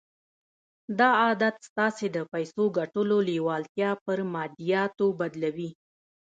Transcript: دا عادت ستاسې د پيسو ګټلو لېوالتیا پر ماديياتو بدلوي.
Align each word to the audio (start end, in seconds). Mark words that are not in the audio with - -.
دا 0.99 1.09
عادت 1.23 1.55
ستاسې 1.69 2.05
د 2.15 2.17
پيسو 2.31 2.63
ګټلو 2.79 3.17
لېوالتیا 3.29 3.91
پر 4.05 4.17
ماديياتو 4.33 5.07
بدلوي. 5.19 5.69